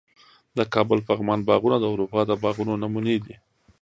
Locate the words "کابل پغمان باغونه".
0.73-1.77